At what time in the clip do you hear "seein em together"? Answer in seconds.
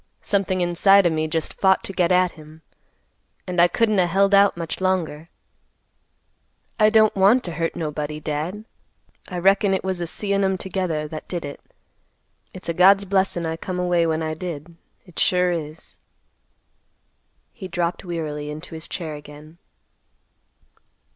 10.07-11.07